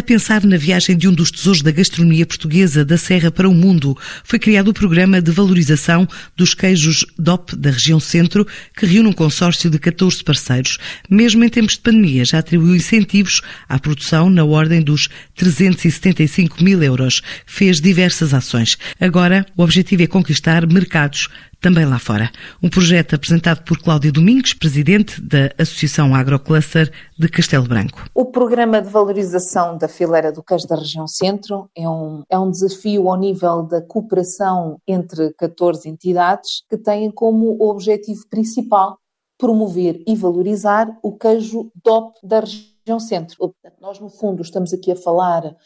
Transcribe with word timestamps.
A 0.00 0.02
pensar 0.02 0.42
na 0.46 0.56
viagem 0.56 0.96
de 0.96 1.06
um 1.06 1.12
dos 1.12 1.30
tesouros 1.30 1.60
da 1.60 1.70
gastronomia 1.70 2.24
portuguesa 2.24 2.86
da 2.86 2.96
Serra 2.96 3.30
para 3.30 3.46
o 3.46 3.52
mundo, 3.52 3.94
foi 4.24 4.38
criado 4.38 4.68
o 4.68 4.72
programa 4.72 5.20
de 5.20 5.30
valorização 5.30 6.08
dos 6.34 6.54
queijos 6.54 7.04
DOP 7.18 7.54
da 7.54 7.70
região 7.70 8.00
centro, 8.00 8.46
que 8.74 8.86
reúne 8.86 9.10
um 9.10 9.12
consórcio 9.12 9.68
de 9.68 9.78
14 9.78 10.24
parceiros. 10.24 10.78
Mesmo 11.10 11.44
em 11.44 11.50
tempos 11.50 11.74
de 11.74 11.80
pandemia, 11.80 12.24
já 12.24 12.38
atribuiu 12.38 12.74
incentivos 12.74 13.42
à 13.68 13.78
produção 13.78 14.30
na 14.30 14.42
ordem 14.42 14.80
dos 14.80 15.10
375 15.34 16.64
mil 16.64 16.82
euros. 16.82 17.20
Fez 17.44 17.78
diversas 17.78 18.32
ações. 18.32 18.78
Agora, 18.98 19.44
o 19.54 19.62
objetivo 19.62 20.02
é 20.02 20.06
conquistar 20.06 20.66
mercados 20.66 21.28
também 21.60 21.84
lá 21.84 21.98
fora. 21.98 22.30
Um 22.62 22.70
projeto 22.70 23.14
apresentado 23.14 23.62
por 23.64 23.78
Cláudia 23.78 24.10
Domingos, 24.10 24.54
presidente 24.54 25.20
da 25.20 25.50
Associação 25.58 26.14
Agrocluster 26.14 26.90
de 27.18 27.28
Castelo 27.28 27.68
Branco. 27.68 28.08
O 28.14 28.24
programa 28.24 28.80
de 28.80 28.88
valorização 28.88 29.76
da 29.76 29.86
fileira 29.86 30.32
do 30.32 30.42
queijo 30.42 30.66
da 30.66 30.76
região 30.76 31.06
centro 31.06 31.70
é 31.76 31.88
um, 31.88 32.22
é 32.30 32.38
um 32.38 32.50
desafio 32.50 33.08
ao 33.08 33.18
nível 33.18 33.62
da 33.62 33.82
cooperação 33.82 34.78
entre 34.88 35.32
14 35.34 35.88
entidades 35.88 36.62
que 36.68 36.78
têm 36.78 37.10
como 37.10 37.62
objetivo 37.62 38.26
principal 38.28 38.98
promover 39.38 40.02
e 40.06 40.14
valorizar 40.14 40.86
o 41.02 41.16
queijo 41.16 41.70
DOP 41.82 42.14
da 42.22 42.40
região 42.40 43.00
centro. 43.00 43.54
Nós, 43.80 43.98
no 43.98 44.10
fundo, 44.10 44.42
estamos 44.42 44.72
aqui 44.72 44.92
a 44.92 44.96
falar 44.96 45.56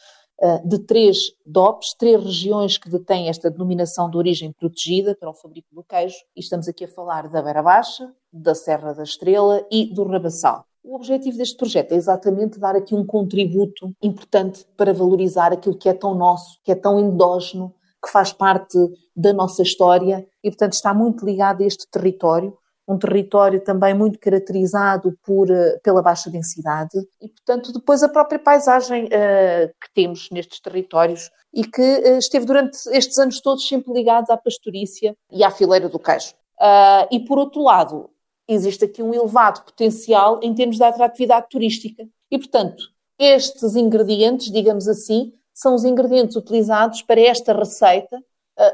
de 0.65 0.79
três 0.79 1.31
DOPs, 1.45 1.93
três 1.97 2.23
regiões 2.23 2.77
que 2.77 2.89
detêm 2.89 3.29
esta 3.29 3.49
denominação 3.49 4.09
de 4.09 4.17
origem 4.17 4.51
protegida 4.51 5.15
para 5.15 5.29
o 5.29 5.33
fabrico 5.33 5.73
do 5.73 5.83
queijo, 5.83 6.17
e 6.35 6.41
estamos 6.41 6.67
aqui 6.67 6.83
a 6.83 6.89
falar 6.89 7.29
da 7.29 7.41
Beira 7.41 7.63
Baixa, 7.63 8.11
da 8.31 8.53
Serra 8.53 8.93
da 8.93 9.03
Estrela 9.03 9.65
e 9.71 9.93
do 9.93 10.03
Rabassal. 10.03 10.65
O 10.83 10.95
objetivo 10.95 11.37
deste 11.37 11.57
projeto 11.57 11.93
é 11.93 11.95
exatamente 11.95 12.59
dar 12.59 12.75
aqui 12.75 12.93
um 12.93 13.05
contributo 13.05 13.91
importante 14.03 14.65
para 14.77 14.93
valorizar 14.93 15.51
aquilo 15.51 15.77
que 15.77 15.89
é 15.89 15.93
tão 15.93 16.13
nosso, 16.13 16.59
que 16.63 16.71
é 16.71 16.75
tão 16.75 16.99
endógeno, 16.99 17.73
que 18.03 18.11
faz 18.11 18.31
parte 18.31 18.77
da 19.15 19.33
nossa 19.33 19.63
história 19.63 20.27
e, 20.43 20.51
portanto, 20.51 20.73
está 20.73 20.93
muito 20.93 21.25
ligado 21.25 21.63
a 21.63 21.65
este 21.65 21.89
território 21.89 22.55
um 22.87 22.97
território 22.97 23.59
também 23.59 23.93
muito 23.93 24.19
caracterizado 24.19 25.17
por, 25.23 25.49
eh, 25.49 25.79
pela 25.83 26.01
baixa 26.01 26.29
densidade 26.29 26.97
e, 27.19 27.27
portanto, 27.27 27.73
depois 27.73 28.03
a 28.03 28.09
própria 28.09 28.37
paisagem 28.37 29.05
uh, 29.05 29.73
que 29.81 29.93
temos 29.93 30.29
nestes 30.29 30.59
territórios 30.59 31.31
e 31.53 31.65
que 31.65 31.81
uh, 31.81 32.17
esteve 32.17 32.45
durante 32.45 32.77
estes 32.91 33.17
anos 33.17 33.41
todos 33.41 33.67
sempre 33.67 33.91
ligados 33.91 34.29
à 34.29 34.37
pastorícia 34.37 35.15
e 35.31 35.43
à 35.43 35.49
fileira 35.49 35.89
do 35.89 35.97
queijo. 35.97 36.33
Uh, 36.59 37.07
e, 37.11 37.19
por 37.21 37.39
outro 37.39 37.63
lado, 37.63 38.09
existe 38.47 38.85
aqui 38.85 39.01
um 39.01 39.13
elevado 39.13 39.63
potencial 39.63 40.39
em 40.43 40.53
termos 40.53 40.77
de 40.77 40.83
atratividade 40.83 41.47
turística. 41.49 42.07
E, 42.29 42.37
portanto, 42.37 42.83
estes 43.17 43.75
ingredientes, 43.75 44.51
digamos 44.51 44.87
assim, 44.87 45.33
são 45.53 45.73
os 45.73 45.83
ingredientes 45.85 46.35
utilizados 46.35 47.01
para 47.01 47.21
esta 47.21 47.53
receita 47.53 48.21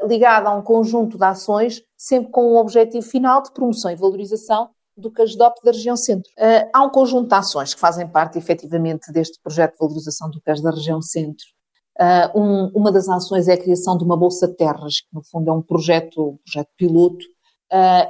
ligada 0.04 0.48
a 0.48 0.54
um 0.54 0.62
conjunto 0.62 1.18
de 1.18 1.24
ações, 1.24 1.82
sempre 1.96 2.30
com 2.30 2.46
o 2.52 2.56
objetivo 2.56 3.04
final 3.06 3.42
de 3.42 3.52
promoção 3.52 3.90
e 3.90 3.96
valorização 3.96 4.70
do 4.96 5.10
CASDOP 5.10 5.62
da 5.64 5.72
região 5.72 5.96
centro. 5.96 6.30
Uh, 6.38 6.68
há 6.72 6.82
um 6.82 6.90
conjunto 6.90 7.28
de 7.28 7.34
ações 7.34 7.74
que 7.74 7.80
fazem 7.80 8.06
parte, 8.06 8.38
efetivamente, 8.38 9.10
deste 9.10 9.40
projeto 9.42 9.72
de 9.72 9.78
valorização 9.78 10.30
do 10.30 10.40
CAS 10.42 10.60
da 10.60 10.70
região 10.70 11.00
centro. 11.00 11.46
Um, 12.34 12.70
uma 12.74 12.90
das 12.90 13.08
ações 13.08 13.48
é 13.48 13.52
a 13.52 13.60
criação 13.60 13.96
de 13.98 14.04
uma 14.04 14.16
Bolsa 14.16 14.48
Terras, 14.48 15.00
que 15.00 15.08
no 15.12 15.22
fundo 15.22 15.50
é 15.50 15.52
um 15.52 15.62
projeto, 15.62 16.30
um 16.30 16.38
projeto 16.38 16.70
piloto, 16.76 17.24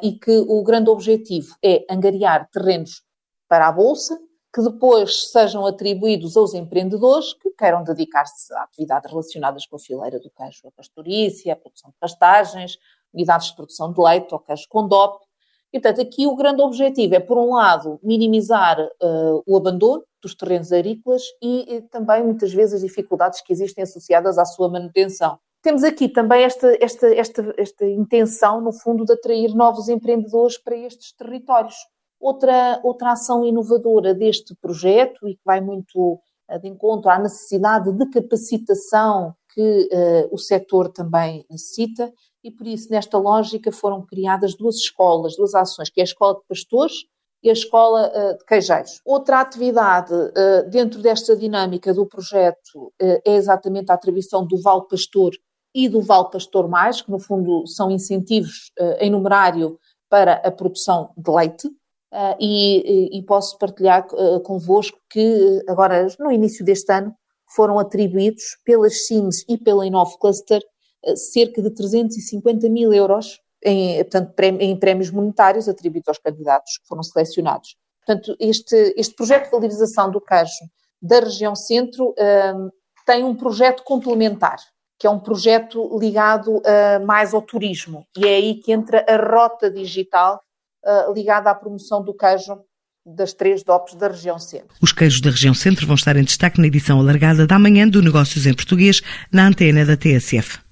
e 0.02 0.12
que 0.12 0.38
o 0.48 0.62
grande 0.62 0.88
objetivo 0.88 1.54
é 1.62 1.84
angariar 1.90 2.48
terrenos 2.50 3.02
para 3.48 3.68
a 3.68 3.72
Bolsa, 3.72 4.18
que 4.52 4.62
depois 4.62 5.30
sejam 5.30 5.64
atribuídos 5.64 6.36
aos 6.36 6.52
empreendedores 6.52 7.32
que 7.34 7.50
queiram 7.50 7.82
dedicar-se 7.82 8.52
a 8.54 8.64
atividades 8.64 9.10
relacionadas 9.10 9.64
com 9.64 9.76
a 9.76 9.78
fileira 9.78 10.20
do 10.20 10.30
queijo, 10.30 10.68
a 10.68 10.70
pastorícia, 10.70 11.54
a 11.54 11.56
produção 11.56 11.90
de 11.90 11.96
pastagens, 11.98 12.78
unidades 13.14 13.48
de 13.48 13.56
produção 13.56 13.92
de 13.92 14.00
leite 14.00 14.32
ou 14.32 14.38
queijo 14.38 14.66
com 14.68 14.86
DOP. 14.86 15.24
E, 15.72 15.80
portanto, 15.80 16.02
aqui 16.02 16.26
o 16.26 16.36
grande 16.36 16.60
objetivo 16.60 17.14
é, 17.14 17.20
por 17.20 17.38
um 17.38 17.54
lado, 17.54 17.98
minimizar 18.02 18.78
uh, 18.78 19.42
o 19.46 19.56
abandono 19.56 20.04
dos 20.20 20.34
terrenos 20.34 20.70
agrícolas 20.70 21.22
e, 21.40 21.76
e, 21.76 21.82
também, 21.82 22.22
muitas 22.22 22.52
vezes, 22.52 22.74
as 22.74 22.80
dificuldades 22.82 23.40
que 23.40 23.52
existem 23.52 23.82
associadas 23.82 24.36
à 24.36 24.44
sua 24.44 24.68
manutenção. 24.68 25.38
Temos 25.62 25.82
aqui 25.82 26.08
também 26.08 26.42
esta, 26.42 26.76
esta, 26.78 27.14
esta, 27.14 27.54
esta 27.56 27.86
intenção, 27.86 28.60
no 28.60 28.72
fundo, 28.72 29.06
de 29.06 29.14
atrair 29.14 29.54
novos 29.54 29.88
empreendedores 29.88 30.58
para 30.58 30.76
estes 30.76 31.12
territórios. 31.12 31.76
Outra, 32.22 32.80
outra 32.84 33.10
ação 33.10 33.44
inovadora 33.44 34.14
deste 34.14 34.54
projeto 34.54 35.26
e 35.26 35.34
que 35.34 35.42
vai 35.44 35.60
muito 35.60 36.20
eh, 36.48 36.56
de 36.56 36.68
encontro 36.68 37.10
à 37.10 37.18
necessidade 37.18 37.92
de 37.92 38.06
capacitação 38.10 39.34
que 39.52 39.88
uh, 39.92 40.34
o 40.34 40.38
setor 40.38 40.88
também 40.88 41.44
necessita, 41.50 42.10
e 42.42 42.50
por 42.50 42.66
isso, 42.66 42.90
nesta 42.90 43.18
lógica, 43.18 43.70
foram 43.70 44.00
criadas 44.06 44.54
duas 44.54 44.76
escolas, 44.76 45.36
duas 45.36 45.54
ações, 45.54 45.90
que 45.90 46.00
é 46.00 46.02
a 46.02 46.04
Escola 46.04 46.36
de 46.36 46.46
Pastores 46.48 46.92
e 47.42 47.50
a 47.50 47.52
Escola 47.52 48.08
uh, 48.08 48.38
de 48.38 48.44
Queijeiros. 48.46 49.00
Outra 49.04 49.40
atividade 49.40 50.14
uh, 50.14 50.70
dentro 50.70 51.02
desta 51.02 51.36
dinâmica 51.36 51.92
do 51.92 52.06
projeto 52.06 52.92
é 53.00 53.34
exatamente 53.34 53.90
a 53.90 53.94
atribuição 53.94 54.46
do 54.46 54.60
Val 54.62 54.86
Pastor 54.86 55.32
e 55.74 55.88
do 55.88 56.00
Val 56.00 56.30
Pastor 56.30 56.68
Mais, 56.68 57.02
que 57.02 57.10
no 57.10 57.18
fundo 57.18 57.66
são 57.66 57.90
incentivos 57.90 58.70
em 59.00 59.10
numerário 59.10 59.78
para 60.08 60.34
a 60.34 60.50
produção 60.50 61.10
de 61.16 61.30
leite. 61.30 61.68
Uh, 62.12 62.36
e, 62.38 63.18
e, 63.18 63.22
posso 63.22 63.56
partilhar 63.56 64.06
uh, 64.12 64.38
convosco 64.40 64.98
que 65.08 65.64
agora, 65.66 66.06
no 66.20 66.30
início 66.30 66.62
deste 66.62 66.92
ano, 66.92 67.14
foram 67.56 67.78
atribuídos 67.78 68.58
pelas 68.66 69.06
CIMS 69.06 69.46
e 69.48 69.56
pela 69.56 69.86
Inov 69.86 70.18
Cluster 70.20 70.60
uh, 71.06 71.16
cerca 71.16 71.62
de 71.62 71.70
350 71.70 72.68
mil 72.68 72.92
euros 72.92 73.40
em, 73.64 73.96
portanto, 74.04 74.34
em 74.38 74.78
prémios 74.78 75.10
monetários 75.10 75.70
atribuídos 75.70 76.08
aos 76.08 76.18
candidatos 76.18 76.76
que 76.82 76.86
foram 76.86 77.02
selecionados. 77.02 77.76
Portanto, 78.04 78.36
este, 78.38 78.92
este 78.94 79.14
projeto 79.14 79.44
de 79.44 79.50
valorização 79.52 80.10
do 80.10 80.20
queijo 80.20 80.52
da 81.00 81.20
região 81.20 81.56
centro 81.56 82.14
tem 83.06 83.24
um 83.24 83.34
projeto 83.34 83.84
complementar, 83.84 84.58
que 84.98 85.06
é 85.06 85.10
um 85.10 85.20
projeto 85.20 85.96
ligado 85.98 86.60
mais 87.06 87.32
ao 87.32 87.40
turismo, 87.40 88.04
e 88.16 88.26
é 88.26 88.34
aí 88.34 88.54
que 88.56 88.72
entra 88.72 89.04
a 89.08 89.16
rota 89.16 89.70
digital 89.70 90.40
uh, 90.84 91.12
ligada 91.12 91.50
à 91.50 91.54
promoção 91.54 92.02
do 92.02 92.14
queijo 92.14 92.58
das 93.04 93.32
três 93.32 93.64
DOPs 93.64 93.94
da 93.94 94.08
região 94.08 94.38
centro. 94.38 94.76
Os 94.80 94.92
queijos 94.92 95.20
da 95.20 95.30
região 95.30 95.54
centro 95.54 95.86
vão 95.86 95.96
estar 95.96 96.16
em 96.16 96.22
destaque 96.22 96.60
na 96.60 96.68
edição 96.68 97.00
alargada 97.00 97.46
da 97.46 97.58
manhã 97.58 97.88
do 97.88 98.00
Negócios 98.00 98.46
em 98.46 98.54
Português, 98.54 99.00
na 99.32 99.48
antena 99.48 99.84
da 99.84 99.96
TSF. 99.96 100.60